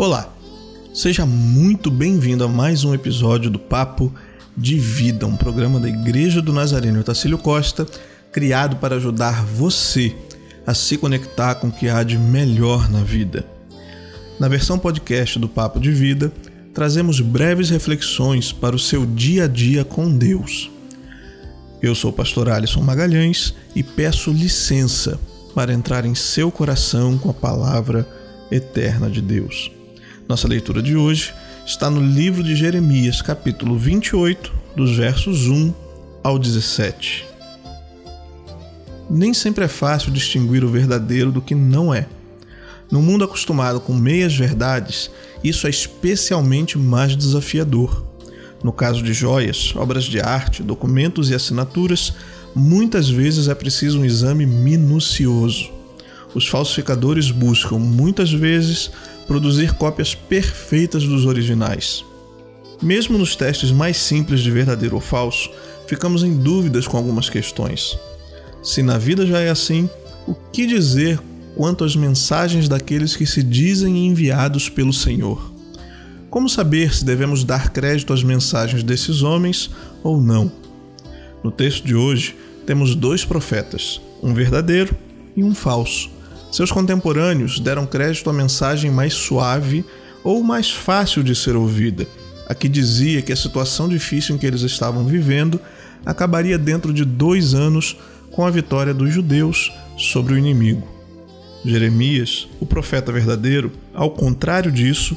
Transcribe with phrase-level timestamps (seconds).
[0.00, 0.32] Olá,
[0.94, 4.10] seja muito bem-vindo a mais um episódio do Papo
[4.56, 7.86] de Vida, um programa da Igreja do Nazareno Tacílio Costa,
[8.32, 10.16] criado para ajudar você
[10.66, 13.44] a se conectar com o que há de melhor na vida.
[14.38, 16.32] Na versão podcast do Papo de Vida,
[16.72, 20.70] trazemos breves reflexões para o seu dia a dia com Deus.
[21.82, 25.20] Eu sou o pastor Alisson Magalhães e peço licença
[25.54, 28.08] para entrar em seu coração com a palavra
[28.50, 29.70] eterna de Deus.
[30.30, 31.34] Nossa leitura de hoje
[31.66, 35.74] está no livro de Jeremias, capítulo 28, dos versos 1
[36.22, 37.26] ao 17.
[39.10, 42.06] Nem sempre é fácil distinguir o verdadeiro do que não é.
[42.92, 45.10] No mundo acostumado com meias verdades,
[45.42, 48.06] isso é especialmente mais desafiador.
[48.62, 52.12] No caso de joias, obras de arte, documentos e assinaturas,
[52.54, 55.72] muitas vezes é preciso um exame minucioso.
[56.32, 58.92] Os falsificadores buscam, muitas vezes,
[59.30, 62.04] produzir cópias perfeitas dos originais.
[62.82, 65.48] Mesmo nos testes mais simples de verdadeiro ou falso,
[65.86, 67.96] ficamos em dúvidas com algumas questões.
[68.60, 69.88] Se na vida já é assim,
[70.26, 71.20] o que dizer
[71.54, 75.52] quanto às mensagens daqueles que se dizem enviados pelo Senhor?
[76.28, 79.70] Como saber se devemos dar crédito às mensagens desses homens
[80.02, 80.50] ou não?
[81.44, 82.34] No texto de hoje,
[82.66, 84.92] temos dois profetas, um verdadeiro
[85.36, 86.10] e um falso
[86.50, 89.84] seus contemporâneos deram crédito à mensagem mais suave
[90.24, 92.06] ou mais fácil de ser ouvida,
[92.48, 95.60] a que dizia que a situação difícil em que eles estavam vivendo
[96.04, 97.96] acabaria dentro de dois anos
[98.32, 100.86] com a vitória dos judeus sobre o inimigo.
[101.64, 105.16] Jeremias, o profeta verdadeiro, ao contrário disso,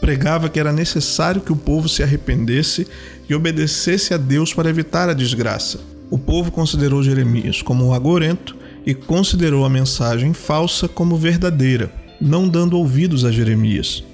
[0.00, 2.88] pregava que era necessário que o povo se arrependesse
[3.28, 5.80] e obedecesse a Deus para evitar a desgraça.
[6.10, 8.56] O povo considerou Jeremias como um agorento
[8.86, 14.04] e considerou a mensagem falsa como verdadeira, não dando ouvidos a Jeremias.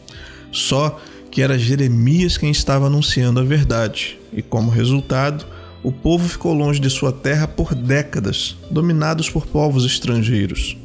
[0.52, 5.46] Só que era Jeremias quem estava anunciando a verdade, e como resultado,
[5.82, 10.76] o povo ficou longe de sua terra por décadas, dominados por povos estrangeiros.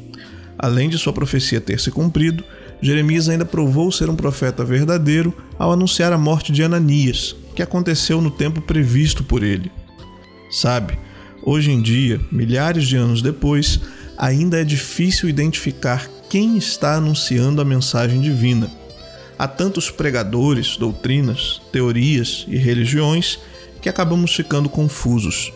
[0.58, 2.44] Além de sua profecia ter se cumprido,
[2.80, 8.20] Jeremias ainda provou ser um profeta verdadeiro ao anunciar a morte de Ananias, que aconteceu
[8.20, 9.70] no tempo previsto por ele.
[10.50, 10.98] Sabe,
[11.46, 13.78] Hoje em dia, milhares de anos depois,
[14.16, 18.70] ainda é difícil identificar quem está anunciando a mensagem divina.
[19.38, 23.38] Há tantos pregadores, doutrinas, teorias e religiões
[23.82, 25.52] que acabamos ficando confusos.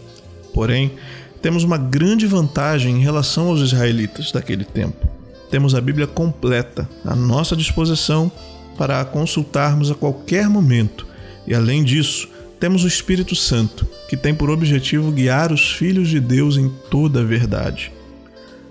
[0.52, 0.92] Porém,
[1.40, 5.08] temos uma grande vantagem em relação aos israelitas daquele tempo.
[5.50, 8.30] Temos a Bíblia completa à nossa disposição
[8.76, 11.06] para a consultarmos a qualquer momento,
[11.46, 12.28] e além disso,
[12.60, 17.20] temos o Espírito Santo, que tem por objetivo guiar os filhos de Deus em toda
[17.20, 17.92] a verdade.